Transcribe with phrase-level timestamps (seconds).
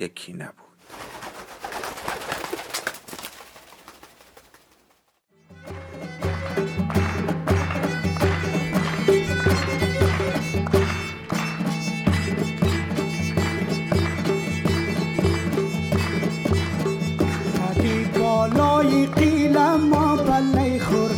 [0.00, 0.54] یکی نبود.
[18.18, 21.10] بالای قیلم ما بلی خور.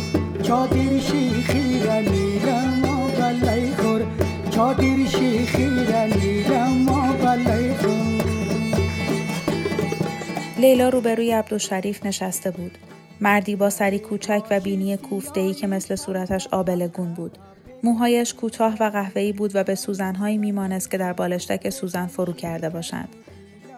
[0.43, 4.01] چادر شیخی رلیلم ما بلی خور.
[4.49, 6.12] چادر شیخی رلیلم
[10.63, 12.77] لیلا روبروی عبدالشریف نشسته بود.
[13.21, 17.37] مردی با سری کوچک و بینی کوفته‌ای که مثل صورتش آبلگون بود.
[17.83, 22.69] موهایش کوتاه و قهوه‌ای بود و به سوزنهایی میمانست که در بالشتک سوزن فرو کرده
[22.69, 23.09] باشند.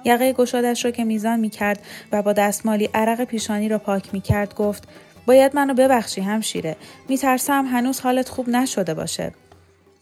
[0.04, 1.80] یقه گشادش را که میزان می‌کرد
[2.12, 4.88] و با دستمالی عرق پیشانی را پاک می‌کرد گفت
[5.26, 6.76] باید منو ببخشی همشیره
[7.10, 9.32] میترسم هنوز حالت خوب نشده باشه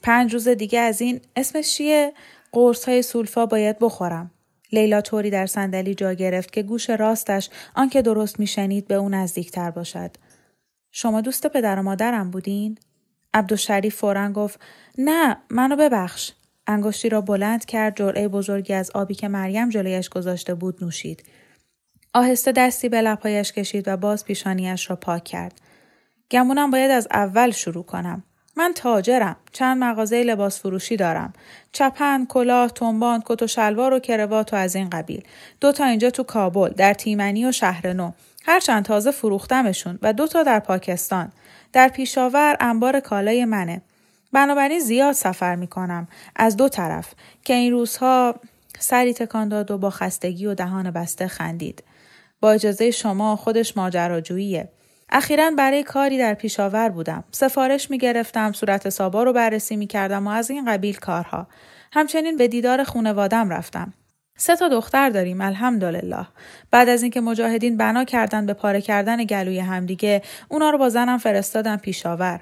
[0.01, 2.13] پنج روز دیگه از این اسمش چیه
[2.51, 4.31] قرص های سولفا باید بخورم
[4.73, 9.71] لیلا طوری در صندلی جا گرفت که گوش راستش آنکه درست میشنید به او نزدیکتر
[9.71, 10.11] باشد.
[10.91, 12.77] شما دوست پدر و مادرم بودین؟
[13.33, 14.59] عبدالشریف فورا گفت
[14.97, 16.31] نه منو ببخش.
[16.67, 21.23] انگشتی را بلند کرد جرعه بزرگی از آبی که مریم جلویش گذاشته بود نوشید.
[22.13, 25.61] آهسته دستی به لبهایش کشید و باز پیشانیش را پاک کرد.
[26.31, 28.23] گمونم باید از اول شروع کنم.
[28.55, 29.35] من تاجرم.
[29.51, 31.33] چند مغازه لباس فروشی دارم.
[31.71, 35.23] چپن کلاه تنبان کت و شلوار و کروات و از این قبیل.
[35.61, 38.11] دو تا اینجا تو کابل در تیمنی و شهر نو.
[38.45, 41.31] هرچند تازه فروختمشون و دو تا در پاکستان.
[41.73, 43.81] در پیشاور انبار کالای منه.
[44.33, 47.13] بنابراین زیاد سفر می کنم از دو طرف.
[47.43, 48.35] که این روزها
[48.79, 51.83] سری تکان داد و با خستگی و دهان بسته خندید.
[52.39, 54.69] با اجازه شما خودش ماجراجوییه.
[55.15, 57.23] اخیرا برای کاری در پیشاور بودم.
[57.31, 61.47] سفارش می گرفتم، صورت سابا رو بررسی می کردم و از این قبیل کارها.
[61.91, 63.93] همچنین به دیدار خونوادم رفتم.
[64.37, 66.27] سه تا دختر داریم الحمدلله.
[66.71, 71.17] بعد از اینکه مجاهدین بنا کردن به پاره کردن گلوی همدیگه، اونا رو با زنم
[71.17, 72.39] فرستادم پیشاور.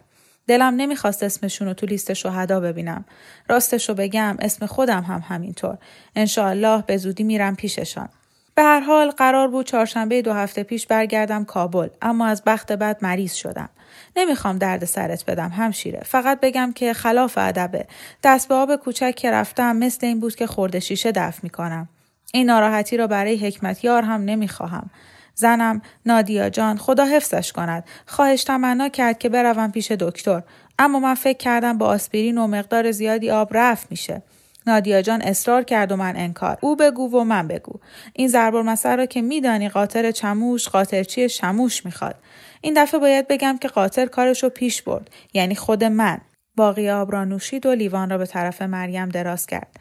[0.48, 3.06] دلم نمی‌خواست اسمشون رو تو لیست شهدا ببینم.
[3.50, 5.78] راستش رو بگم اسم خودم هم همینطور.
[6.16, 8.09] انشاالله به زودی میرم پیششان.
[8.56, 12.97] به هر حال قرار بود چهارشنبه دو هفته پیش برگردم کابل اما از بخت بعد
[13.01, 13.69] مریض شدم.
[14.16, 16.02] نمی‌خوام درد سرت بدم همشیره.
[16.05, 17.85] فقط بگم که خلاف ادبه.
[18.23, 21.90] دست به آب کوچک که رفتم مثل این بود که خورده شیشه دفع می‌کنم.
[22.34, 24.90] این ناراحتی را برای حکمت یار هم نمی‌خواهم.
[25.35, 27.84] زنم نادیا جان خدا حفظش کند.
[28.05, 30.41] خواهش تمنا کرد که بروم پیش دکتر.
[30.79, 34.22] اما من فکر کردم با آسپرین و مقدار زیادی آب رفت میشه.
[34.67, 36.58] نادیا جان اصرار کرد و من انکار.
[36.61, 37.79] او بگو و من بگو.
[38.13, 42.16] این ضرب المثل را که میدانی قاطر چموش قاطرچی شموش می‌خواد.
[42.61, 45.09] این دفعه باید بگم که قاطر کارشو پیش برد.
[45.34, 46.22] یعنی خود من.
[46.55, 49.79] باقی آب را نوشید و لیوان را به طرف مریم دراز کرد.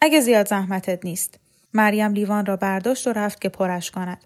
[0.00, 1.38] اگه زیاد زحمتت نیست.
[1.74, 4.24] مریم لیوان را برداشت و رفت که پرش کند.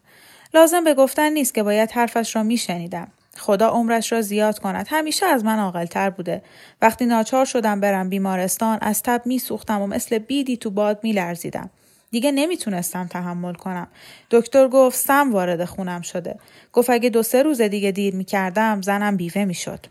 [0.55, 3.09] لازم به گفتن نیست که باید حرفش را میشنیدم.
[3.37, 4.87] خدا عمرش را زیاد کند.
[4.91, 6.43] همیشه از من عاقلتر بوده.
[6.83, 11.71] وقتی ناچار شدم برم بیمارستان از تب میسوختم و مثل بیدی تو باد میلرزیدم.
[12.11, 13.89] دیگه نمی‌تونستم تحمل کنم.
[14.31, 16.39] دکتر گفت سم وارد خونم شده.
[16.73, 19.87] گفت اگه دو سه روز دیگه دیر می‌کردم زنم بیوه می‌شد.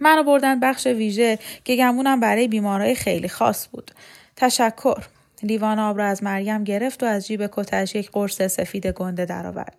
[0.00, 3.90] منو بردن بخش ویژه که گمونم برای بیمارای خیلی خاص بود.
[4.36, 5.04] تشکر.
[5.42, 9.76] لیوان آب را از مریم گرفت و از جیب کتش یک قرص سفید گنده درآورد.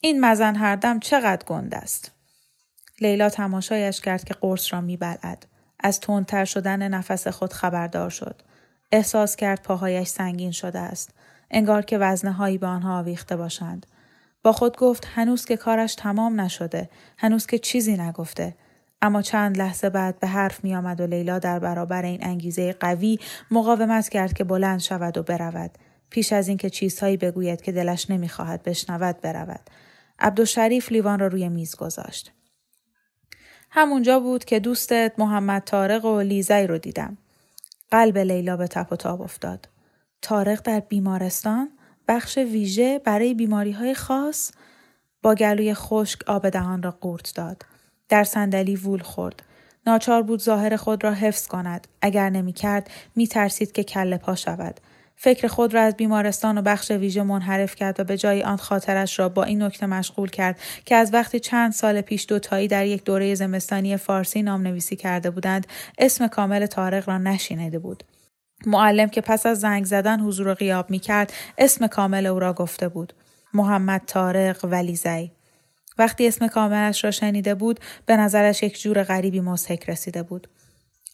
[0.00, 2.15] این مزن هر دم چقدر گنده است؟
[3.00, 5.46] لیلا تماشایش کرد که قرص را میبلعد.
[5.80, 8.42] از تندتر شدن نفس خود خبردار شد.
[8.92, 11.10] احساس کرد پاهایش سنگین شده است.
[11.50, 13.86] انگار که وزنه هایی به آنها آویخته باشند.
[14.42, 18.54] با خود گفت هنوز که کارش تمام نشده هنوز که چیزی نگفته.
[19.02, 23.18] اما چند لحظه بعد به حرف می آمد و لیلا در برابر این انگیزه قوی
[23.50, 25.70] مقاومت کرد که بلند شود و برود.
[26.10, 29.60] پیش از اینکه چیزهایی بگوید که دلش نمی‌خواهد بشنود برود.
[30.18, 32.32] عبدالشریف لیوان را روی میز گذاشت.
[33.78, 37.16] همونجا بود که دوستت محمد تارق و لیزی رو دیدم
[37.90, 39.68] قلب لیلا به تپ و تاب افتاد
[40.22, 41.68] تارق در بیمارستان
[42.08, 44.52] بخش ویژه برای بیماری های خاص
[45.22, 47.62] با گلوی خشک آب دهان را قورت داد
[48.08, 49.42] در صندلی وول خورد.
[49.86, 51.88] ناچار بود ظاهر خود را حفظ کند.
[52.02, 54.80] اگر نمی کرد می ترسید که کله پا شود.
[55.16, 59.18] فکر خود را از بیمارستان و بخش ویژه منحرف کرد و به جای آن خاطرش
[59.18, 63.04] را با این نکته مشغول کرد که از وقتی چند سال پیش دوتایی در یک
[63.04, 65.66] دوره زمستانی فارسی نام نویسی کرده بودند
[65.98, 68.04] اسم کامل تارق را نشینیده بود.
[68.66, 72.52] معلم که پس از زنگ زدن حضور و غیاب می کرد اسم کامل او را
[72.52, 73.12] گفته بود.
[73.54, 75.30] محمد تارق ولیزی
[75.98, 80.48] وقتی اسم کاملش را شنیده بود به نظرش یک جور غریبی مزهک رسیده بود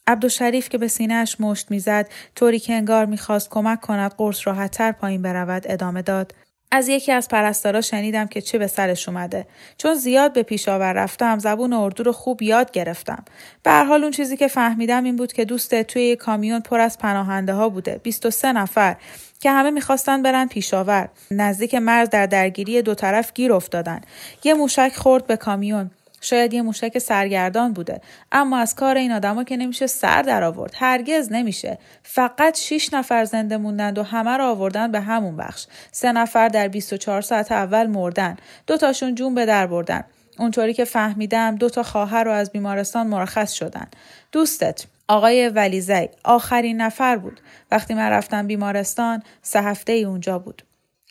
[0.07, 5.23] عبدالشریف که به سینهاش مشت می‌زد طوری که انگار می‌خواست کمک کند قرص راحتتر پایین
[5.23, 6.35] برود ادامه داد.
[6.75, 9.47] از یکی از پرستارا شنیدم که چه به سرش اومده.
[9.79, 13.25] چون زیاد به پیشاور رفتم زبون اردو رو خوب یاد گرفتم.
[13.63, 16.81] به هر حال اون چیزی که فهمیدم این بود که دوست توی یک کامیون پر
[16.81, 18.97] از پناهنده ها بوده 23 نفر
[19.41, 24.01] که همه می‌خواستن برن پیشاور نزدیک مرز در درگیری دو طرف گیر افتادن.
[24.45, 25.91] یه موشک خورد به کامیون.
[26.23, 28.01] شاید یه موشک سرگردان بوده.
[28.33, 30.73] اما از کار این آدما که نمیشه سر در آورد.
[30.77, 31.79] هرگز نمیشه.
[32.03, 35.67] فقط 6 نفر زنده موندند و همه رو آوردن به همون بخش.
[35.93, 38.37] سه نفر در 24 ساعت اول مردن.
[38.67, 40.05] دو تاشون جون به در بردن.
[40.39, 43.87] اونطوری که فهمیدم دو تا خواهر رو از بیمارستان مرخص شدن.
[44.33, 47.41] دوستت آقای ولیزی آخرین نفر بود.
[47.71, 50.63] وقتی من رفتم بیمارستان سه هفته ای اونجا بود.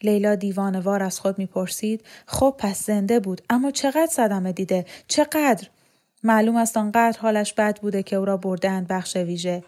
[0.04, 5.68] لیلا دیوانوار از خود می‌پرسید خب پس زنده بود اما چقدر صدمه دیده؟ چقدر؟
[6.24, 9.64] معلوم است آنقدر حالش بد بوده که او را بردند بخش ویژه.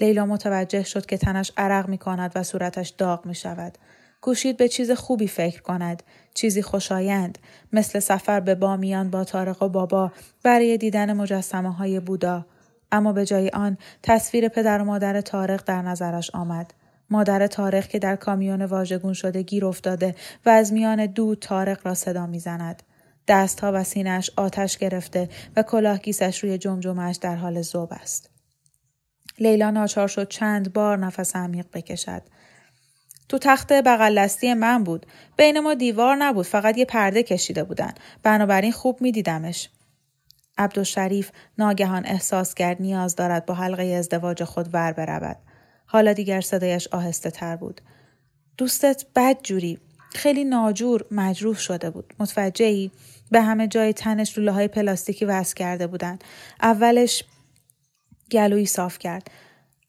[0.00, 3.78] لیلا متوجه شد که تنش عرق می کند و صورتش داغ می شود.
[4.20, 6.02] کوشید به چیز خوبی فکر کند.
[6.34, 7.38] چیزی خوشایند.
[7.72, 12.46] مثل سفر به بامیان با تارق و بابا برای دیدن مجسمه های بودا.
[12.92, 16.74] اما به جای آن تصویر پدر و مادر تارق در نظرش آمد.
[17.10, 20.14] مادر تارق که در کامیون واژگون شده گیر افتاده
[20.46, 22.82] و از میان دود تارق را صدا می‌زند.
[23.28, 28.30] دستها و سینش آتش گرفته و کلاه گیسش روی جمجمش در حال زوب است.
[29.38, 32.22] لیلا ناچار شد چند بار نفس عمیق بکشد.
[33.28, 35.06] تو تخت بغل من بود.
[35.36, 37.92] بین ما دیوار نبود فقط یه پرده کشیده بودن.
[38.22, 39.68] بنابراین خوب میدیدمش.
[40.58, 45.36] عبدالشریف ناگهان احساس کرد نیاز دارد با حلقه ازدواج خود ور برود.
[45.94, 47.80] حالا دیگر صدایش آهسته تر بود.
[48.58, 49.78] دوستت بد جوری
[50.14, 52.14] خیلی ناجور مجروح شده بود.
[52.18, 52.90] متوجهی؟
[53.30, 56.18] به همه جای تنش لوله های پلاستیکی وصل کرده بودن.
[56.62, 57.24] اولش
[58.32, 59.30] گلویی صاف کرد.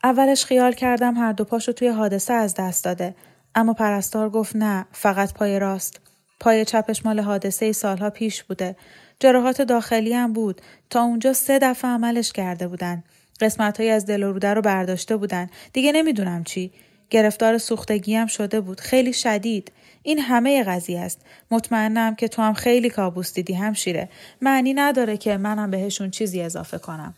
[0.03, 3.15] اولش خیال کردم هر دو پاشو توی حادثه از دست داده.
[3.55, 5.99] اما پرستار گفت نه فقط پای راست.
[6.39, 8.75] پای چپش مال حادثه سالها پیش بوده.
[9.19, 10.61] جراحات داخلی هم بود.
[10.89, 13.03] تا اونجا سه دفعه عملش کرده بودن.
[13.41, 15.49] قسمت های از دل و روده رو برداشته بودن.
[15.73, 16.71] دیگه نمی‌دونم چی.
[17.09, 18.79] گرفتار سوختگی هم شده بود.
[18.81, 19.71] خیلی شدید.
[20.03, 21.21] این همه قضیه است.
[21.51, 24.09] مطمئنم که تو هم خیلی کابوس دیدی همشیره.
[24.41, 27.13] معنی نداره که منم بهشون چیزی اضافه کنم.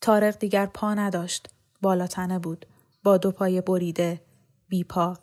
[0.00, 1.48] تارق دیگر پا نداشت.
[1.82, 2.66] بالاتنه بود.
[3.02, 4.20] با دو پای بریده
[4.68, 5.18] بی پا.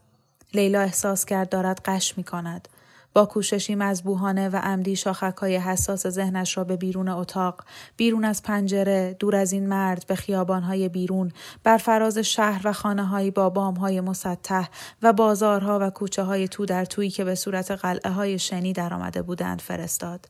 [0.53, 2.67] لیلا احساس کرد دارد قش می کند
[3.13, 4.99] با کوششی مذبوحانه و عمدی
[5.41, 7.63] های حساس ذهنش را به بیرون اتاق،
[7.97, 11.31] بیرون از پنجره، دور از این مرد به های بیرون،
[11.63, 14.67] بر فراز شهر و خانه با های مسطح
[15.01, 19.21] و بازارها و کوچه های تو در تویی که به صورت قلعه های شنی درآمده
[19.21, 20.29] بودند فرستاد.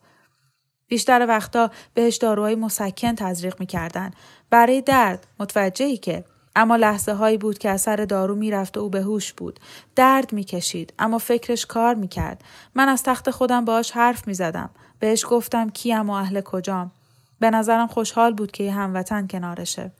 [0.87, 4.11] بیشتر وقتا بهش داروهای مسکن تزریق می‌کردن
[4.49, 6.23] برای درد متوجهی که
[6.59, 9.59] اما لحظه هایی بود که اثر دارو می‌رفت و او به هوش بود
[9.95, 12.43] درد می‌کشید اما فکرش کار می‌کرد
[12.75, 16.91] من از تخت خودم باش حرف می‌زدم بهش گفتم کیم و اهل کجام.
[17.39, 19.91] به نظرم خوشحال بود که یه هموطن کنارشه.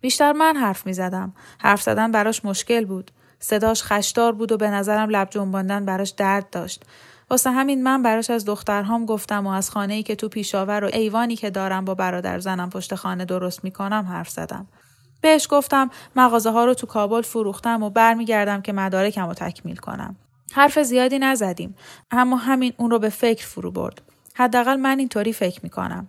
[0.00, 1.32] بیشتر من حرف می زدم.
[1.58, 3.10] حرف زدن براش مشکل بود.
[3.40, 6.84] صداش خشدار بود و به نظرم لب جنباندن براش درد داشت.
[7.30, 10.90] واسه همین من براش از دخترهام گفتم و از خانه ای که تو پیشاور و
[10.92, 14.66] ایوانی که دارم با برادر زنم پشت خانه درست می‌کنم حرف زدم.
[15.22, 20.16] بهش گفتم مغازه ها رو تو کابل فروختم و برمیگردم که مدارکم رو تکمیل کنم.
[20.52, 21.76] حرف زیادی نزدیم
[22.10, 24.02] اما همین اون رو به فکر فرو برد.
[24.34, 26.06] حداقل من اینطوری فکر می‌کنم.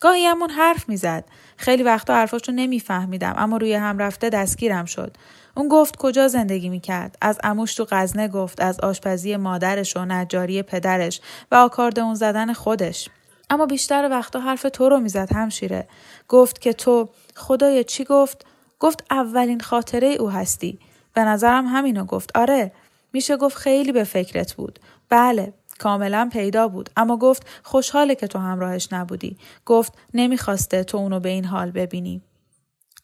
[0.00, 1.24] گاهی همون حرف می‌زد.
[1.56, 5.16] خیلی وقتا حرفاش رو نمیفهمیدم اما روی هم رفته دستگیرم شد.
[5.56, 10.62] اون گفت کجا زندگی می‌کرد از اموش تو غزنه گفت از آشپزی مادرش و نجاری
[10.62, 13.08] پدرش و آکاردئون زدن خودش
[13.50, 15.88] اما بیشتر وقتا حرف تو رو می‌زد همشیره
[16.28, 18.46] گفت که تو خدای چی گفت
[18.82, 20.78] گفت اولین خاطره او هستی.
[21.14, 22.36] به نظرم همینو گفت.
[22.36, 22.72] آره
[23.12, 24.78] میشه گفت خیلی به فکرت بود.
[25.08, 26.90] بله کاملا پیدا بود.
[26.96, 29.36] اما گفت خوشحاله که تو همراهش نبودی.
[29.66, 32.22] گفت نمی‌خواسته تو اونو به این حال ببینی.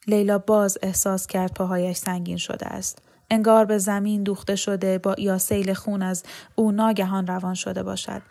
[0.07, 3.01] لیلا باز احساس کرد پاهایش سنگین شده است.
[3.29, 6.23] انگار به زمین دوخته شده با یا سیل خون از
[6.55, 8.21] او ناگهان روان شده باشد.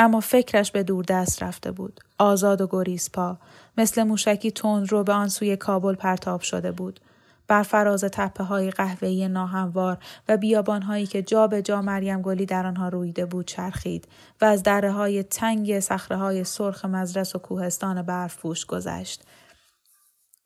[0.00, 2.00] اما فکرش به دور دست رفته بود.
[2.18, 3.38] آزاد و گریز پا.
[3.78, 7.00] مثل موشکی تند رو به آن سوی کابل پرتاب شده بود.
[7.48, 12.46] بر فراز تپه های قهوه‌ای ناهموار و بیابان هایی که جا به جا مریم گلی
[12.46, 14.08] در آنها رویده بود چرخید
[14.40, 19.22] و از دره های تنگ صخره های سرخ مزرس و کوهستان برفپوش گذشت.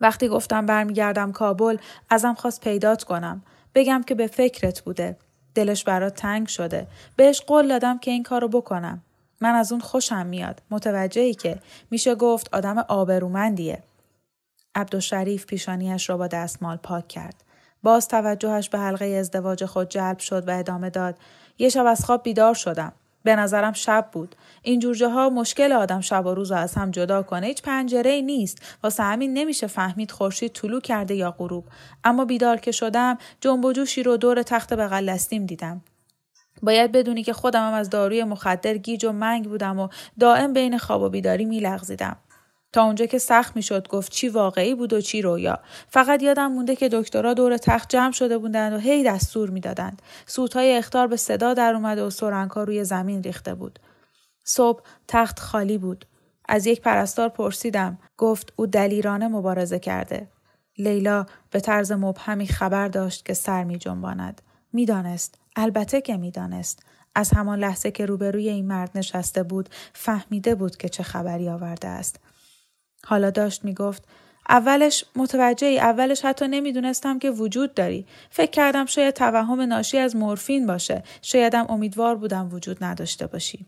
[0.01, 1.77] وقتی گفتم برمیگردم کابل
[2.11, 3.43] ازم خواست پیدات کنم
[3.75, 5.17] بگم که به فکرت بوده
[5.55, 9.03] دلش برات تنگ شده بهش قول دادم که این کارو بکنم
[9.41, 10.63] من از اون خوشم میاد.
[10.71, 11.59] متوجهی که
[11.91, 13.83] میشه گفت آدم آبرومندیه.
[14.75, 17.45] عبدالشریف پیشانیش را با دستمال پاک کرد.
[17.83, 21.19] باز توجهش به حلقه ازدواج خود جلب شد و ادامه داد.
[21.59, 22.93] یه شب از خواب بیدار شدم.
[23.25, 24.37] به نظرم شب بود.
[24.63, 28.11] این جور ها مشکل آدم شب و روز رو از هم جدا کنه هیچ پنجره
[28.11, 28.79] ای نیست.
[28.83, 31.65] واسه همین نمیشه فهمید خورشید طلوع کرده یا غروب.
[32.05, 35.83] اما بیدار که شدم جنب و جوشی رو دور تخت بغل دیدم.
[36.63, 39.89] باید بدونی که خودم هم از داروی مخدر گیج و منگ بودم و
[40.21, 42.17] دائم بین خواب و بیداری میلغزیدم.
[42.73, 45.59] تا اونجا که سخت می‌شد گفت چی واقعی بود و چی رویا.
[45.89, 50.03] فقط یادم مونده که دکترها دور تخت جمع شده بودند و هی دستور می‌دادند.
[50.27, 53.79] سوتهای اختار به صدا در اومده و سرنگها روی زمین ریخته بود.
[54.45, 56.07] صبح تخت خالی بود.
[56.49, 57.99] از یک پرستار پرسیدم.
[58.17, 60.29] گفت او دلیرانه مبارزه کرده.
[60.79, 64.43] لیلا به طرز مبهمی خبر داشت که سر می جنباند.
[64.73, 66.83] می‌دانست البته که می‌دانست.
[67.15, 71.89] از همان لحظه که روبروی این مرد نشسته بود فهمیده بود که چه خبری آورده
[71.89, 72.21] است.
[73.05, 74.05] حالا داشت می‌گفت
[74.49, 78.07] اولش متوجه ای اولش حتی نمی‌دونستم که وجود داری.
[78.31, 81.03] فکر کردم شاید توهم ناشی از مورفین باشه.
[81.23, 83.67] شایدم امیدوار بودم وجود نداشته باشی.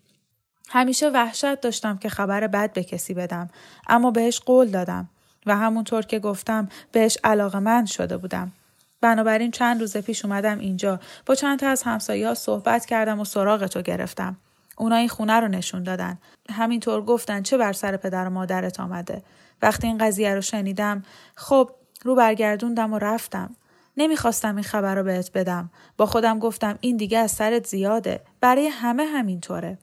[0.68, 3.50] همیشه وحشت داشتم که خبر بد به کسی بدم
[3.88, 5.08] اما بهش قول دادم
[5.46, 8.52] و همونطور که گفتم بهش علاقه من شده بودم.
[9.00, 11.00] بنابراین چند روز پیش اومدم اینجا.
[11.26, 14.36] با چند تا از همسایه ها صحبت کردم و سراغ تو گرفتم.
[14.76, 16.18] اونا این خونه رو نشون دادن.
[16.50, 19.22] همینطور گفتن چه بر سر پدر و مادرت آمده.
[19.62, 21.02] وقتی این قضیه رو شنیدم
[21.34, 21.70] خب
[22.04, 23.56] رو برگردوندم و رفتم.
[23.96, 25.70] نمی‌خواستم این خبر رو بهت بدم.
[25.96, 28.20] با خودم گفتم این دیگه از سرت زیاده.
[28.40, 29.78] برای همه همینطوره.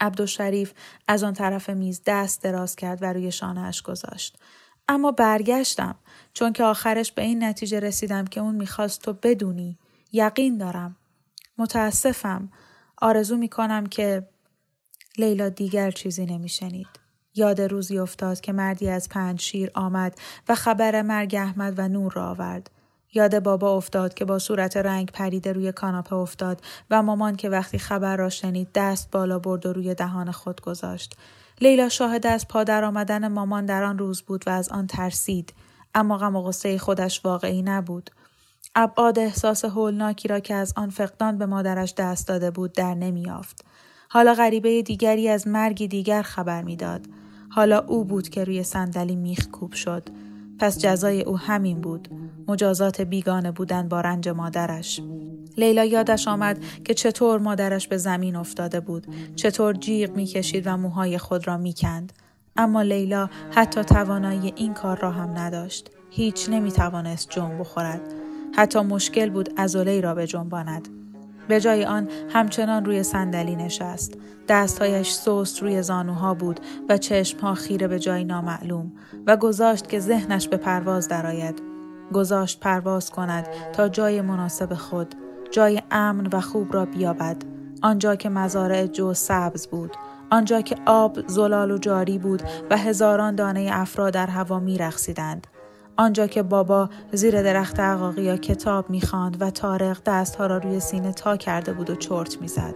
[0.00, 0.72] عبدالشریف
[1.08, 4.38] از آن طرف میز دست دراز کرد و روی شانهاش گذاشت.
[4.88, 5.94] اما برگشتم
[6.32, 9.78] چون که آخرش به این نتیجه رسیدم که اون می‌خواست تو بدونی
[10.12, 10.96] یقین دارم
[11.58, 12.52] متاسفم
[12.96, 14.28] آرزو می‌کنم که
[15.18, 16.86] لیلا دیگر چیزی نمیشنید.
[17.34, 20.18] یاد روزی افتاد که مردی از پنج شیر آمد
[20.48, 22.70] و خبر مرگ احمد و نور را آورد.
[23.14, 27.78] یاد بابا افتاد که با صورت رنگ پریده روی کاناپه افتاد و مامان که وقتی
[27.78, 31.16] خبر را شنید دست بالا برد و روی دهان خود گذاشت.
[31.60, 35.52] لیلا شاهد از پادر آمدن مامان در آن روز بود و از آن ترسید.
[35.94, 38.10] اما غم و غصه خودش واقعی نبود.
[38.74, 43.64] ابعاد احساس هولناکی را که از آن فقدان به مادرش دست داده بود در نمیافت.
[44.08, 47.06] حالا غریبه دیگری از مرگی دیگر خبر می‌داد.
[47.50, 50.08] حالا او بود که روی صندلی میخ کوب شد.
[50.58, 52.08] پس جزای او همین بود.
[52.48, 55.00] مجازات بیگانه بودن با رنج مادرش.
[55.56, 59.06] لیلا یادش آمد که چطور مادرش به زمین افتاده بود.
[59.36, 62.12] چطور جیغ می‌کشید و موهای خود را می‌کند.
[62.56, 65.90] اما لیلا حتی توانایی این کار را هم نداشت.
[66.10, 68.00] هیچ نمی‌توانست جنب بخورد.
[68.56, 70.88] حتی مشکل بود ازولی را به جنباند.
[71.48, 74.14] به جای آن همچنان روی صندلی نشست.
[74.48, 78.92] دستهایش سوست روی زانوها بود و چشمها خیره به جای نامعلوم
[79.26, 81.62] و گذاشت که ذهنش به پرواز درآید.
[82.12, 85.14] گذاشت پرواز کند تا جای مناسب خود،
[85.50, 87.36] جای امن و خوب را بیابد.
[87.82, 89.96] آنجا که مزارع جو سبز بود،
[90.30, 95.46] آنجا که آب زلال و جاری بود و هزاران دانه افرا در هوا می رخصیدند.
[95.98, 101.36] آنجا که بابا زیر درخت عقاقیا کتاب می‌خواند و تارق دستها را روی سینه تا
[101.36, 102.74] کرده بود و چرت می‌زد.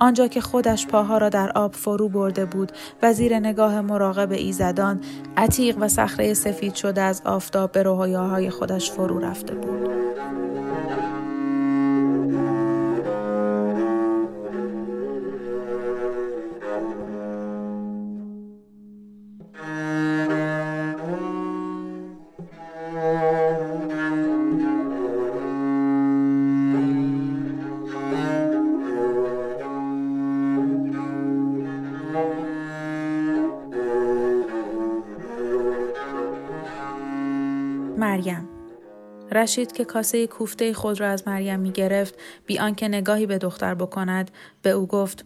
[0.00, 5.00] آنجا که خودش پاها را در آب فرو برده بود و زیر نگاه مراقب ایزدان
[5.36, 9.88] عتیق و صخره سفید شده از آفتاب به رویاهای خودش فرو رفته بود.
[38.14, 38.48] مریم.
[39.32, 42.14] رشید که کاسه کوفته خود را از مریم می گرفت
[42.46, 44.30] بی آنکه نگاهی به دختر بکند
[44.62, 45.24] به او گفت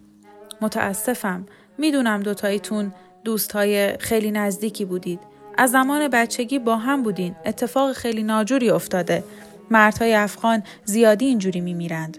[0.61, 1.47] متاسفم.
[1.79, 2.93] می‌دونم دوتاییتون
[3.25, 5.21] دوستهای خیلی نزدیکی بودید.
[5.59, 7.37] از زمان بچگی با هم بودین.
[7.45, 9.25] اتفاق خیلی ناجوری افتاده.
[9.71, 12.19] مردهای افغان زیادی اینجوری میمیرند.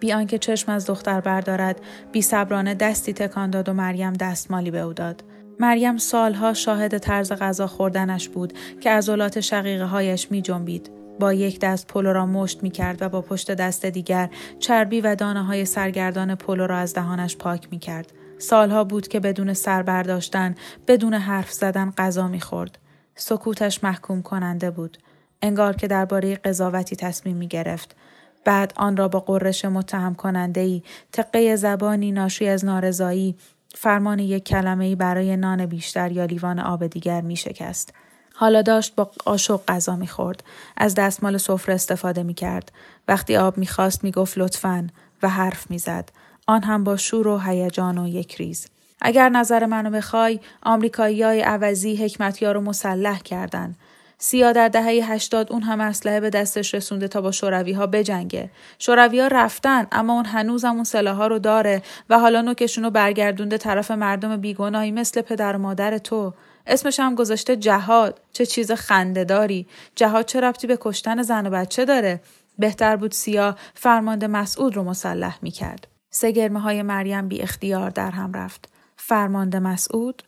[0.00, 1.80] بی آنکه چشم از دختر بردارد
[2.12, 5.22] بی صبرانه دستی تکان داد و مریم دستمالی به او داد.
[5.60, 10.90] مریم سالها شاهد طرز غذا خوردنش بود که عضلات شقیقه هایش می جنبید.
[11.18, 15.14] با یک دست پلو را مشت می کرد و با پشت دست دیگر چربی و
[15.14, 18.12] دانه های سرگردان پلو را از دهانش پاک می کرد.
[18.38, 20.54] سالها بود که بدون سر برداشتن،
[20.86, 22.78] بدون حرف زدن غذا می خورد.
[23.14, 24.98] سکوتش محکوم کننده بود.
[25.42, 27.96] انگار که درباره قضاوتی تصمیم می گرفت.
[28.44, 33.36] بعد آن را با قررش متهم کننده ای، تقه زبانی ناشی از نارضایی
[33.74, 37.94] فرمان یک کلمه ای برای نان بیشتر یا لیوان آب دیگر می شکست.
[38.34, 40.44] حالا داشت با قاشق غذا می خورد.
[40.76, 42.72] از دستمال سفره استفاده می کرد.
[43.08, 44.86] وقتی آب می خواست می گفت لطفاً
[45.22, 46.12] و حرف می زد.
[46.46, 48.66] آن هم با شور و هیجان و یک ریز.
[49.00, 53.74] اگر نظر منو بخوای آمریکایی های عوضی حکمتیار رو مسلح کردن.
[54.22, 58.50] سیا در دهه 80 اون هم اسلحه به دستش رسونده تا با شوروی ها بجنگه.
[58.78, 62.90] شوروی ها رفتن اما اون هنوز اون سلاح ها رو داره و حالا نوکشون رو
[62.90, 66.34] برگردونده طرف مردم بیگناهی مثل پدر و مادر تو.
[66.66, 68.20] اسمش هم گذاشته جهاد.
[68.32, 69.66] چه چیز خندهداری.
[69.94, 72.20] جهاد چه ربطی به کشتن زن و بچه داره؟
[72.58, 75.86] بهتر بود سیا فرمانده مسعود رو مسلح می‌کرد.
[76.10, 78.68] سگرمه های مریم بی اختیار در هم رفت.
[78.96, 80.22] فرمانده مسعود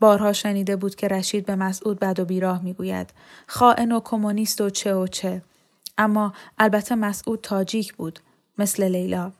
[0.00, 3.10] بارها شنیده بود که رشید به مسعود بد و بیراه می‌گوید
[3.46, 5.42] خائن و کمونیست و چه و چه.
[5.98, 8.18] اما البته مسعود تاجیک بود
[8.58, 9.32] مثل لیلا.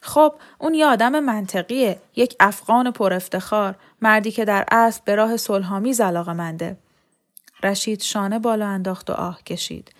[0.00, 5.36] خب اون یه آدم منطقیه یک افغان پر افتخار مردی که در اصل به راه
[5.36, 6.76] صلحآمیز علاقه منده
[7.62, 9.90] رشید شانه بالا انداخت و آه کشید.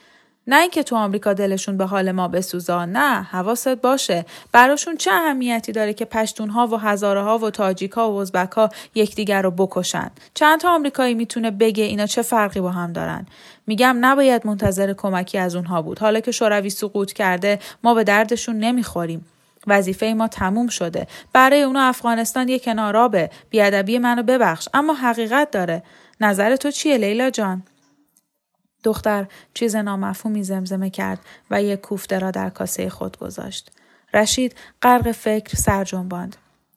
[0.46, 4.26] نه اینکه تو آمریکا دلشون به حال ما بسوزا نه حواست باشه.
[4.52, 8.24] براشون چه اهمیتی داره که پشتونها و هزاره ها و تاجیکا و
[8.56, 13.26] ها یکدیگر رو بکشن؟ چند تا آمریکایی می‌تونه بگه اینا چه فرقی با هم دارن؟
[13.66, 15.98] میگم نباید منتظر کمکی از اونها بود.
[15.98, 19.26] حالا که شوروی سقوط کرده ما به دردشون نمی‌خوریم.
[19.66, 21.06] وظیفه ما تموم شده.
[21.32, 24.68] برای اونا افغانستان یه کنارابه بیادبی منو ببخش.
[24.74, 25.82] اما حقیقت داره.
[26.20, 27.62] نظر تو چیه لیلا جان؟
[28.84, 31.18] دختر چیز نامفهومی زمزمه کرد
[31.50, 33.70] و یک کوفته را در کاسه خود گذاشت.
[34.14, 36.36] رشید غرق فکر سر جنباند.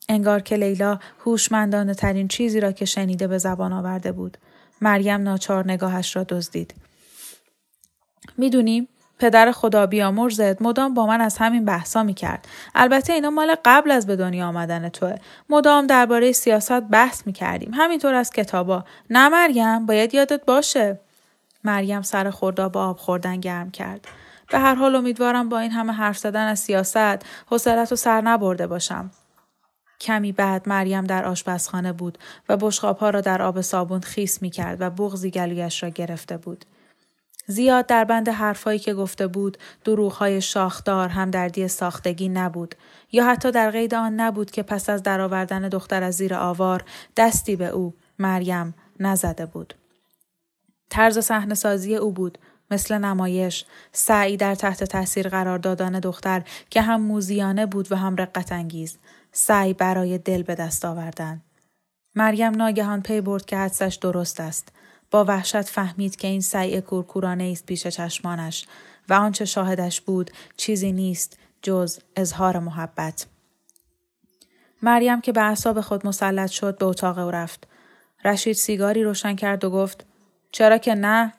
[0.10, 4.38] انگار که لیلا هوشمندانه ترین چیزی را که شنیده به زبان آورده بود.
[4.82, 6.74] مریم ناچار نگاهش را دزدید.
[8.38, 8.88] می‌دونیم
[9.20, 14.08] پدر خدا بیامرزت مدام با من از همین بحثا می‌کرد البته اینا مال قبل از
[14.08, 15.16] به دنیا آمدن توه
[15.50, 21.00] مدام درباره سیاست بحث می‌کردیم همینطور از کتابا نه مریم باید یادت باشه
[21.68, 24.08] مریم سر خوردا با آب خوردن گرم کرد.
[24.50, 28.68] به هر حال امیدوارم با این همه حرف زدن از سیاست حوصلت و سر نبرده
[28.68, 29.12] باشم.
[30.00, 32.18] کمی بعد مریم در آشپزخانه بود
[32.50, 32.58] و
[33.00, 36.66] ها را در آب صابون خیس می کرد و بغزی گلویش را گرفته بود.
[37.48, 42.76] زیاد در بند حرفهایی که گفته بود دروغهای شاخدار همدردی ساختگی نبود
[43.12, 46.84] یا حتی در قید آن نبود که پس از درآوردن دختر از زیر آوار
[47.18, 49.74] دستی به او مریم نزده بود.
[50.90, 52.38] طرز صحنه سازی او بود
[52.72, 58.16] مثل نمایش سعی در تحت تاثیر قرار دادن دختر که هم موزیانه بود و هم
[58.16, 58.98] رقت انگیز
[59.32, 61.42] سعی برای دل به دست آوردن.
[62.16, 64.70] مریم ناگهان پی برد که حدسش درست است.
[65.12, 68.68] با وحشت فهمید که این سعی کورکورانه است پیش چشمانش
[69.10, 73.26] و آنچه شاهدش بود چیزی نیست جز اظهار محبت.
[74.82, 77.68] مریم که به اعصاب خود مسلط شد به اتاق او رفت.
[78.26, 80.06] رشید سیگاری روشن کرد و گفت
[80.52, 81.34] چرا که نه؟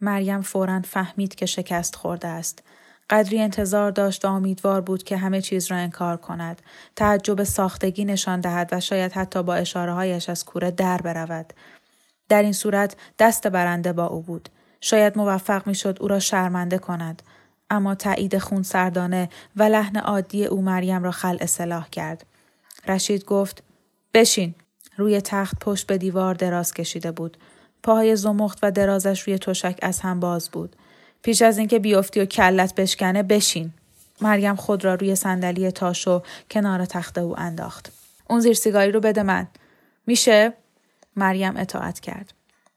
[0.00, 2.62] مریم فورا فهمید که شکست خورده است.
[3.10, 6.62] قدری انتظار داشت و امیدوار بود که همه چیز را انکار کند.
[6.96, 11.52] تعجب ساختگی نشان دهد و شاید حتی با اشاره هایش از کوره در برود.
[12.28, 14.48] در این صورت دست برنده با او بود.
[14.80, 17.22] شاید موفق می‌شد او را شرمنده کند.
[17.70, 22.26] اما تایید خون سردانه و لحن عادی او مریم را خل اصلاح کرد.
[22.88, 23.62] رشید گفت
[24.14, 24.54] بشین.
[24.96, 27.36] روی تخت پشت به دیوار دراز کشیده بود.
[27.82, 30.76] پاهای زمخت و درازش روی تشک از هم باز بود.
[31.22, 33.72] پیش از اینکه بیفتی و کلت بشکنه بشین.
[34.20, 37.92] مریم خود را روی صندلی تاشو کنار تخت او انداخت.
[38.30, 39.46] اون زیر سیگاری رو بده من.
[40.06, 40.52] میشه؟
[41.16, 42.34] مریم اطاعت کرد.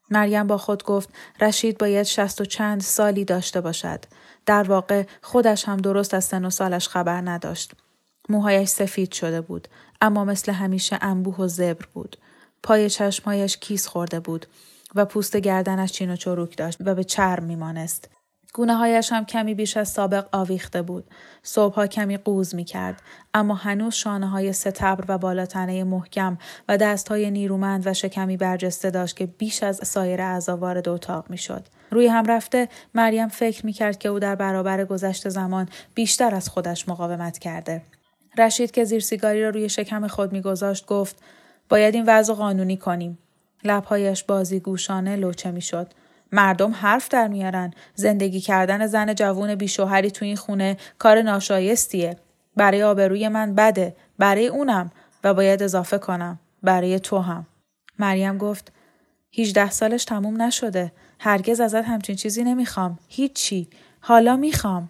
[0.10, 1.10] مریم با خود گفت
[1.41, 4.06] رشید باید شست و چند سالی داشته باشد.
[4.46, 7.72] در واقع خودش هم درست از سن و سالش خبر نداشت.
[8.30, 9.68] موهایش سفید شده بود
[10.02, 12.18] اما مثل همیشه انبوه و زبر بود.
[12.63, 14.46] پای چشمهایش کیس خورده بود
[14.95, 18.10] و پوست گردنش چین و چروک داشت و به چرم میمانست.
[18.55, 21.05] گونه هایش هم کمی بیش از سابق آویخته بود.
[21.43, 23.01] صبحها کمی قوز می کرد.
[23.34, 28.89] اما هنوز شانه های ستبر و بالاتنه محکم و دست های نیرومند و شکمی برجسته
[28.89, 31.67] داشت که بیش از سایر اعضا وارد اتاق می شد.
[31.91, 36.49] روی هم رفته مریم فکر می کرد که او در برابر گذشت زمان بیشتر از
[36.49, 37.81] خودش مقاومت کرده.
[38.38, 41.15] رشید که زیر سیگاری را روی شکم خود میگذاشت گفت
[41.69, 43.17] باید این وضع قانونی کنیم.
[43.63, 45.94] لبهایش بازی گوشانه لوچه می‌شد.
[46.32, 47.74] مردم حرف در میارن.
[47.96, 52.18] زندگی کردن زن جوون بیشوهری تو این خونه کار ناشایستیه.
[52.56, 53.96] برای آبروی من بده.
[54.20, 54.91] برای اونم.
[55.24, 56.39] و باید اضافه کنم.
[56.63, 57.48] برای تو هم.
[58.00, 58.72] مریم گفت
[59.38, 60.91] 18 سالش تموم نشده.
[61.20, 63.00] هرگز ازت همچین چیزی نمی‌خوام.
[63.08, 63.68] هیچی.
[64.00, 64.89] حالا می‌خوام.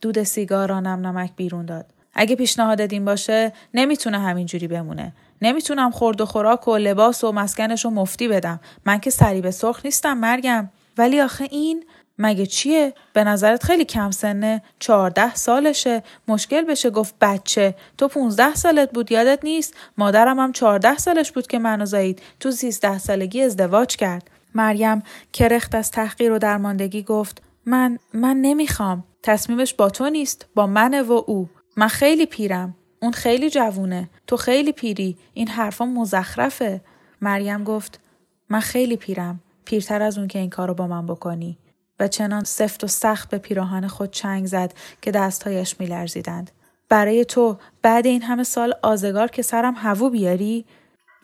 [0.00, 1.86] دود سیگار را نم نمک بیرون داد.
[2.14, 5.12] اگه پیشنهاد این باشه نمی‌تونه همینجوری بمونه.
[5.44, 9.50] نمی‌تونم خورد و خوراک و لباس و مسکنش رو مفتی بدم من که سری به
[9.50, 11.84] سرخ نیستم مرگم ولی آخه این
[12.18, 18.54] مگه چیه؟ به نظرت خیلی کم سنه؟ چهارده سالشه؟ مشکل بشه گفت بچه تو پونزده
[18.54, 23.42] سالت بود یادت نیست؟ مادرم هم چهارده سالش بود که منو زایید تو سیزده سالگی
[23.42, 25.02] ازدواج کرد مریم
[25.32, 31.02] کرخت از تحقیر و درماندگی گفت من من نمی‌خوام تصمیمش با تو نیست با منه
[31.02, 34.10] و او من خیلی پیرم اون خیلی جوونه.
[34.26, 35.16] تو خیلی پیری.
[35.34, 36.80] این حرفا مزخرفه.
[37.20, 38.00] مریم گفت
[38.48, 39.40] من خیلی پیرم.
[39.64, 41.58] پیرتر از اون که این کارو با من بکنی.
[42.00, 46.50] و چنان سفت و سخت به پیراهن خود چنگ زد که دستهایش میلرزیدند.
[46.88, 47.58] برای تو.
[47.82, 50.64] بعد این همه سال آزگار که سرم هوو بیاری؟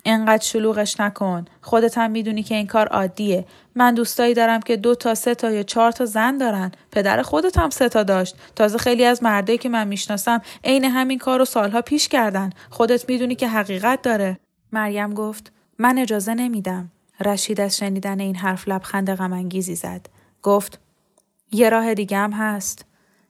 [0.04, 1.44] انقدر شلوغش نکن.
[1.60, 3.44] خودت هم می‌دونی که این کار عادیه.
[3.74, 6.72] من دوستایی دارم که دو تا سه تا یا چهار تا زن دارن.
[6.92, 8.36] پدر خودت هم سه تا داشت.
[8.56, 12.50] تازه خیلی از مردایی که من می‌شناسم عین همین کار رو سالها پیش کردن.
[12.70, 14.38] خودت می‌دونی که حقیقت داره.
[14.72, 16.90] مریم گفت من اجازه نمیدم.
[17.24, 20.06] رشید از شنیدن این حرف لبخند غمانگیزی زد.
[20.42, 20.80] گفت
[21.52, 22.84] یه راه دیگه هم هست.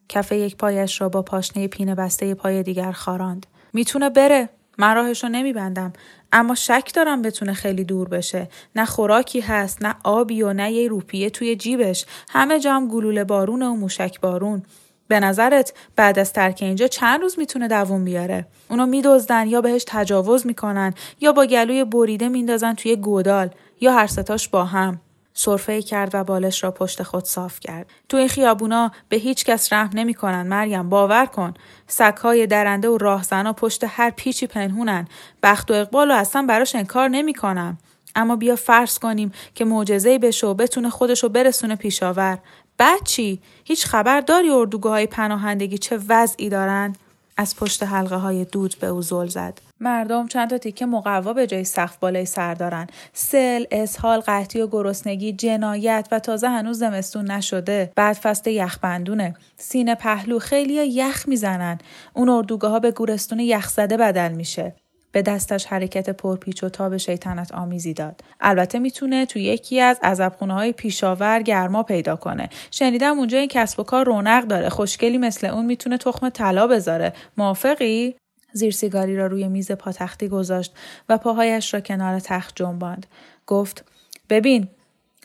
[0.09, 3.47] کف یک پایش را با پاشنه پینه بسته پای دیگر خاراند.
[3.73, 4.49] می‌تونه بره.
[4.79, 5.93] من راهش رو نمیبندم.
[6.33, 8.49] اما شک دارم بتونه خیلی دور بشه.
[8.77, 12.07] نه خوراکی هست نه آبی و نه یه روپیه توی جیبش.
[12.29, 14.63] همه جام گلوله بارون و موشک بارون.
[15.09, 19.85] به نظرت بعد از ترک اینجا چند روز می‌تونه دووم بیاره؟ اونو میدزدن یا بهش
[19.87, 25.01] تجاوز می‌کنن یا با گلوی بریده میندازن توی گودال یا هر ستاش با هم؟
[25.35, 27.87] سرفه کرد و بالش را پشت خود صاف کرد.
[28.09, 31.55] تو این خیابونا به هیچ کس رحم نمی‌کنن مریم باور کن.
[31.87, 35.09] سگهای درنده و راهزنا پشت هر پیچی پنهونن.
[35.43, 37.79] بخت و اقبال و اصلا براش انکار نمی‌کنم.
[38.17, 42.39] اما بیا فرض کنیم که معجزه‌ای بشه و بتونه خودشو برسونه پیشاور.
[42.79, 46.97] بعد چی؟ هیچ خبر داری اردوگاه های پناهندگی چه وضعی دارن؟
[47.37, 49.70] از پشت حلقه های دود به او زل زد.
[49.81, 52.87] مردم چند تا تیکه مقوا به جای سقف بالای سر دارن.
[53.13, 57.93] سل، اسهال، قحطی و گرسنگی، جنایت و تازه هنوز زمستون نشده.
[57.97, 59.35] بعد فصل یخبندونه.
[59.57, 61.79] سینه پهلو خیلی یخ می‌زنن.
[62.15, 64.75] اون اردوگاه ها به گورستون یخزده بدل میشه.
[65.13, 68.21] به دستش حرکت پرپیچ و تاب شیطنت آمیزی داد.
[68.41, 72.49] البته می‌تونه تو یکی از عذبخونه های پیشاور گرما پیدا کنه.
[72.71, 74.69] شنیدم اونجا این کسب و کار رونق داره.
[74.69, 77.13] خوشگلی مثل اون می‌تونه تخم طلا بذاره.
[77.37, 78.17] موافقی؟
[78.53, 80.77] زیر سیگاری را روی میز پاتختی گذاشت
[81.09, 83.07] و پاهایش را کنار تخت جنباند.
[83.47, 83.85] گفت
[84.31, 84.69] ببین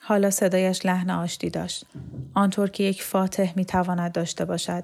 [0.01, 1.85] حالا صدایش لحن آشتی داشت.
[2.33, 4.83] آنطور که یک فاتح می‌تواند داشته باشد.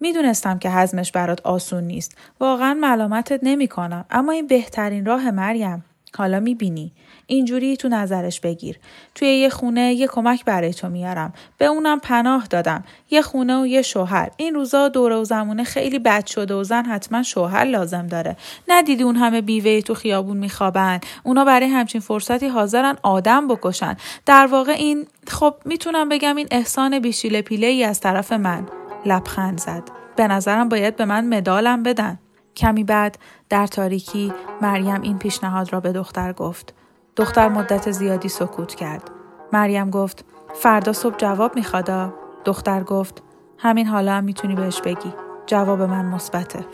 [0.00, 2.16] می‌دونستم که حزمش برات آسون نیست.
[2.40, 4.04] واقعا ملامتت نمی کنم.
[4.10, 5.84] اما این بهترین راه مریم.
[6.16, 6.92] حالا می‌بینی.
[7.26, 8.78] اینجوری تو نظرش بگیر.
[9.14, 11.32] توی یه خونه یه کمک برای تو میارم.
[11.58, 12.84] به اونم پناه دادم.
[13.10, 14.30] یه خونه و یه شوهر.
[14.36, 18.36] این روزا دوره و زمونه خیلی بد شده و زن حتما شوهر لازم داره.
[18.68, 21.00] ندیدی اون همه بیوه تو خیابون میخوابن.
[21.22, 23.96] اونا برای همچین فرصتی حاضرن آدم بکشن.
[24.26, 28.66] در واقع این خب می‌تونم بگم این احسان بیشیله پیله ای از طرف من.
[29.06, 29.82] لبخند زد.
[30.16, 32.18] به نظرم باید به من مدالم بدن.
[32.56, 36.74] کمی بعد در تاریکی مریم این پیشنهاد را به دختر گفت.
[37.16, 39.10] دختر مدت زیادی سکوت کرد.
[39.52, 43.22] مریم گفت فردا صبح جواب میخوادا؟ دختر گفت
[43.58, 45.12] همین حالا هم می‌تونی بهش بگی.
[45.46, 46.64] جواب من مثبته.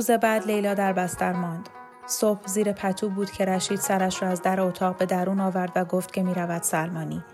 [0.00, 1.68] روز بعد لیلا در بستر ماند.
[2.06, 5.84] صبح زیر پتو بود که رشید سرش را از در اتاق به درون آورد و
[5.84, 7.24] گفت که می رود سلمانی.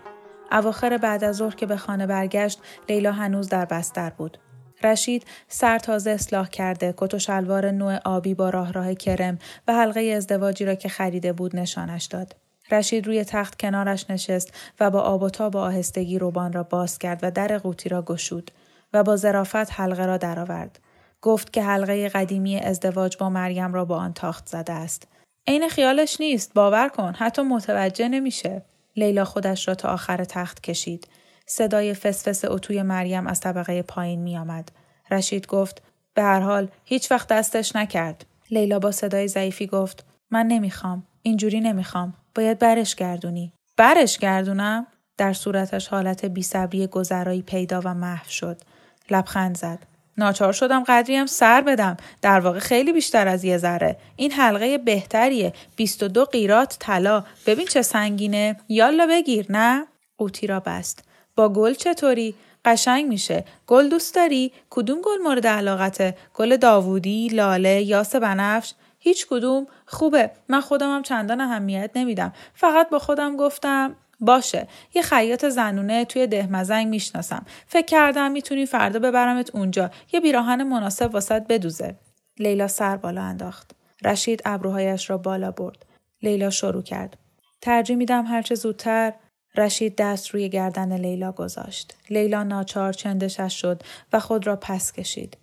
[0.51, 4.37] اواخر بعد از ظهر که به خانه برگشت لیلا هنوز در بستر بود.
[4.83, 9.73] رشید سر تازه اصلاح کرده کت و شلوار نوع آبی با راه راه کرم و
[9.73, 12.35] حلقه ازدواجی را که خریده بود نشانش داد.
[12.71, 16.99] رشید روی تخت کنارش نشست و با آب و تاب و آهستگی روبان را باز
[16.99, 18.51] کرد و در قوطی را گشود
[18.93, 20.79] و با ظرافت حلقه را درآورد.
[21.21, 25.07] گفت که حلقه قدیمی ازدواج با مریم را با آن تاخت زده است.
[25.47, 28.61] عین خیالش نیست باور کن حتی متوجه نمیشه.
[28.95, 31.07] لیلا خودش را تا آخر تخت کشید.
[31.45, 34.71] صدای فسفس اتوی مریم از طبقه پایین می آمد.
[35.11, 35.81] رشید گفت
[36.13, 38.25] به هر حال هیچ وقت دستش نکرد.
[38.51, 41.03] لیلا با صدای ضعیفی گفت من نمی‌خوام.
[41.21, 42.13] اینجوری نمی‌خوام.
[42.35, 43.53] باید برش گردونی.
[43.77, 48.61] برش گردونم؟ در صورتش حالت بیصبری گذرایی پیدا و محو شد.
[49.09, 49.79] لبخند زد.
[50.17, 51.97] ناچار شدم قدری هم سر بدم.
[52.21, 53.97] در واقع خیلی بیشتر از یه ذره.
[54.15, 55.53] این حلقه بهتریه.
[55.75, 57.23] 22 قیرات طلا.
[57.45, 58.59] ببین چه سنگینه.
[58.69, 59.45] یالا بگیر.
[59.49, 61.03] نه؟ قوطی را بست.
[61.35, 63.45] با گل چطوری؟ قشنگ میشه.
[63.67, 70.31] گل دوست داری؟ کدوم گل مورد علاقته؟ گل داوودی لاله یاس بنفش؟ هیچ کدوم؟ خوبه.
[70.49, 72.33] من خودم هم چندان اهمیت نمیدم.
[72.53, 74.67] فقط با خودم گفتم باشه.
[74.93, 77.45] یه خیاط زنونه توی دهمزنگ می‌شناسم.
[77.67, 79.91] فکر کردم می‌تونی فردا ببرمت اونجا.
[80.13, 81.95] یه بیراهن مناسب واسط بدوزه.
[82.39, 83.71] لیلا سر بالا انداخت.
[84.03, 85.85] رشید ابروهایش را بالا برد.
[86.21, 87.17] لیلا شروع کرد.
[87.61, 89.13] ترجیح میدم هرچه زودتر
[89.55, 91.97] رشید دست روی گردن لیلا گذاشت.
[92.09, 93.81] لیلا ناچار چندشش شد
[94.13, 95.37] و خود را پس کشید.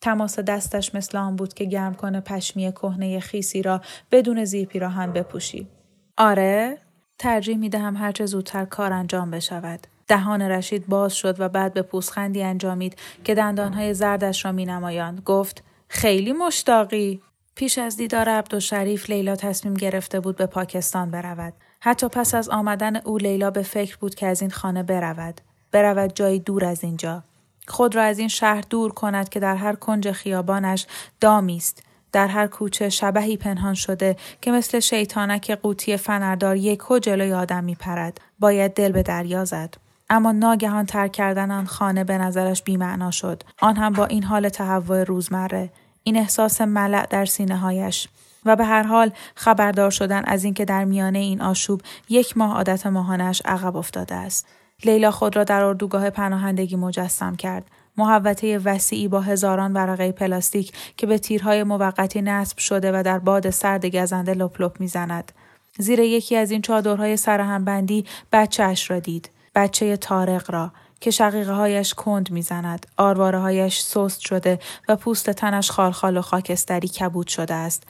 [0.00, 5.12] تماس دستش مثل آن بود که گرم کنه پشمی کهنه خیسی را بدون زیر پیراهن
[5.12, 5.68] بپوشی.
[6.16, 6.78] آره؟
[7.18, 9.86] ترجیح می دهم هرچه زودتر کار انجام بشود.
[10.08, 15.22] دهان رشید باز شد و بعد به پوسخندی انجامید که دندانهای زردش را می نمایاند.
[15.24, 17.22] گفت خیلی مشتاقی.
[17.54, 21.52] پیش از دیدار عبدالشریف لیلا تصمیم گرفته بود به پاکستان برود.
[21.80, 25.40] حتی پس از آمدن او لیلا به فکر بود که از این خانه برود.
[25.72, 27.22] برود جایی دور از اینجا.
[27.68, 30.86] خود را از این شهر دور کند که در هر کنج خیابانش
[31.20, 37.32] دامی است در هر کوچه شبهی پنهان شده که مثل شیطانک قوطی فنردار یک جلوی
[37.32, 38.20] آدم می پرد.
[38.38, 39.74] باید دل به دریا زد.
[40.10, 43.42] اما ناگهان ترک کردن آن خانه به نظرش بیمعنا شد.
[43.60, 45.70] آن هم با این حال تهوع روزمره.
[46.02, 48.08] این احساس ملع در سینه هایش.
[48.44, 52.86] و به هر حال خبردار شدن از اینکه در میانه این آشوب یک ماه عادت
[52.86, 54.46] ماهانش عقب افتاده است.
[54.84, 57.64] لیلا خود را در اردوگاه پناهندگی مجسم کرد.
[57.98, 63.50] محوطه وسیعی با هزاران ورقه پلاستیک که به تیرهای موقتی نصب شده و در باد
[63.50, 65.32] سرد گزنده لپ لپ می‌زند.
[65.78, 69.30] زیر یکی از این چادرهای سرهمبندی بچهش را دید.
[69.54, 72.86] بچه تارق را که شقیقه هایش کند می‌زند.
[72.96, 74.58] آرواره هایش سست شده
[74.88, 77.82] و پوست تنش خالخال و خاکستری کبود شده است.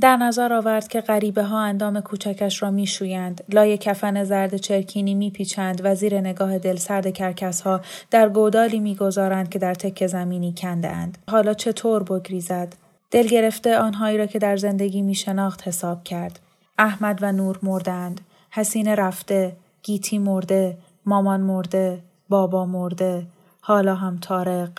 [0.00, 3.44] در نظر آورد که غریبه ها اندام کوچکش را میشویند.
[3.48, 7.80] لای کفن زرد چرکینی میپیچند و زیر نگاه دل سرد کرکس ها
[8.10, 11.18] در گودالی می‌گذارند که در تک زمینی کنده اند.
[11.30, 12.74] حالا چطور بگریزد؟
[13.10, 16.40] دل گرفته آنهایی را که در زندگی میشناخت حساب کرد.
[16.78, 18.20] احمد و نور مردند.
[18.50, 23.26] حسین رفته گیتی مرده مامان مرده بابا مرده
[23.60, 24.70] حالا هم تارق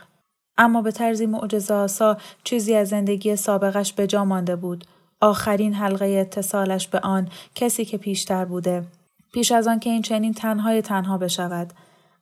[0.58, 4.86] اما به طرزی معجزه آسا چیزی از زندگی سابقش به جا مانده بود.
[5.22, 8.84] آخرین حلقه اتصالش به آن کسی که پیشتر بوده.
[9.34, 11.74] پیش از آن که این چنین تنهای تنها بشود.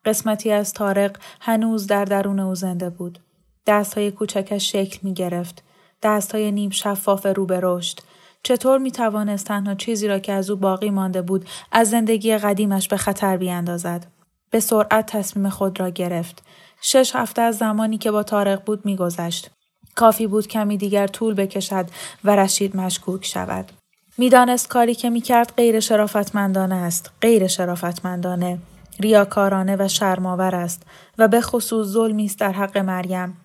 [0.05, 3.19] قسمتی از تارق هنوز در درون او زنده بود.
[3.67, 5.63] دستهای کوچکش شکل می گرفت
[6.03, 7.99] دستهای نیم شفاف رو به رشد.
[8.43, 12.87] چطور می توانست تنها چیزی را که از او باقی مانده بود از زندگی قدیمش
[12.87, 14.07] به خطر بیاندازد؟
[14.49, 16.43] به سرعت تصمیم خود را گرفت.
[16.81, 19.54] شش هفته از زمانی که با تارق بود میگذشت.
[19.95, 21.85] کافی بود کمی دیگر طول بکشد
[22.23, 23.71] و رشید مشکوک شود.
[24.17, 28.59] می‌دانست کاری که می‌کرد غیر شرافتمندانه است، غیر شرافتمندانه،
[28.99, 30.83] ریاکارانه و شرماور است
[31.17, 33.37] و به خصوص ظلمی است در حق مریم.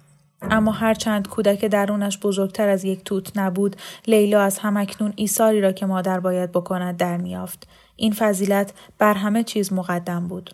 [0.42, 5.86] اما هرچند کودک درونش بزرگتر از یک توت نبود لیلا از همکنون ایثاری را که
[5.86, 10.50] مادر باید بکند در میافت این فضیلت بر همه چیز مقدم بود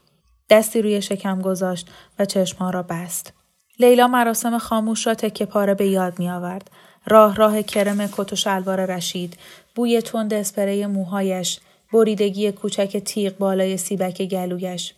[0.50, 3.32] دستی روی شکم گذاشت و چشمها را بست
[3.78, 6.70] لیلا مراسم خاموش را تکه پاره به یاد می آورد.
[7.06, 9.36] راه راه کرم کت و شلوار رشید،
[9.74, 11.60] بوی تند اسپری موهایش،
[11.92, 14.94] بریدگی کوچک تیغ بالای سیبک گلویش.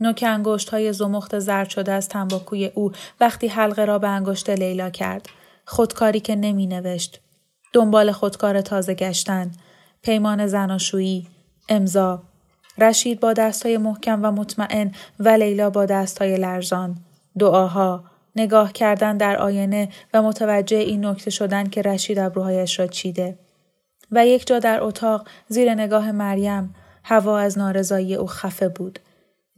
[0.00, 4.90] نوک انگشت های زمخت زرد شده از تنباکوی او وقتی حلقه را به انگشت لیلا
[4.90, 5.28] کرد.
[5.64, 7.20] خودکاری که نمی نوشت.
[7.72, 9.50] دنبال خودکار تازه گشتن.
[10.02, 11.26] پیمان زناشویی.
[11.68, 12.22] امضا.
[12.78, 16.96] رشید با دستای محکم و مطمئن و لیلا با دستای لرزان.
[17.38, 18.09] دعاها.
[18.36, 23.38] نگاه کردن در آینه و متوجه این نکته شدن که رشید ابروهایش را چیده.
[24.12, 28.98] و یک جا در اتاق زیر نگاه مریم هوا از نارضایی او خفه بود.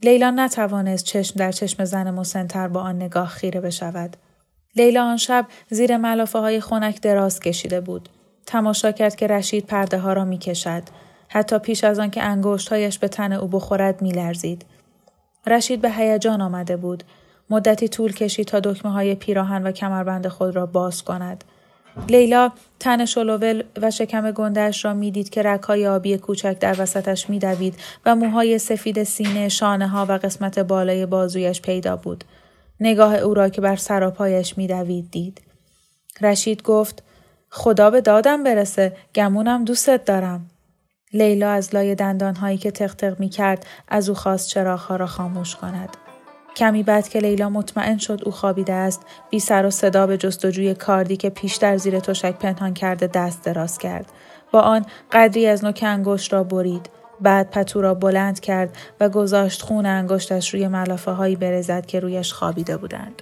[0.03, 4.17] لیلا نتوانست چشم در چشم زن مسنتر با آن نگاه خیره بشود.
[4.75, 8.09] لیلا آن شب زیر ملافه های خنک دراز کشیده بود.
[8.45, 10.83] تماشا کرد که رشید پرده ها را می کشد.
[11.27, 14.65] حتی پیش از آن که انگشتهایش به تن او بخورد می لرزید.
[15.47, 17.03] رشید به هیجان آمده بود.
[17.53, 21.43] مدتی طول کشید تا دکمه های پیراهن و کمربند خود را باز کند.
[22.09, 27.75] لیلا تن شلوول و شکم گندش را می‌دید که رکای آبی کوچک در وسطش میدوید
[28.05, 32.23] و موهای سفید سینه شانه ها و قسمت بالای بازویش پیدا بود.
[32.79, 35.41] نگاه او را که بر سراپایش میدوید دید.
[36.21, 37.03] رشید گفت
[37.49, 40.49] خدا به دادم برسه گمونم دوستت دارم.
[41.13, 46.02] لیلا از لای دندانهایی که تق می کرد از او خواست چراغها را خاموش کند.
[46.55, 50.73] کمی بعد که لیلا مطمئن شد او خوابیده است بی سر و صدا به جستجوی
[50.73, 54.05] کاردی که پیشتر زیر تشک پنهان کرده دست دراز کرد.
[54.51, 56.89] با آن قدری از نوک انگشت را برید.
[57.21, 62.33] بعد پتو را بلند کرد و گذاشت خون انگشتش روی ملافه هایی برزد که رویش
[62.33, 63.21] خوابیده بودند.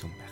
[0.00, 0.29] 정말.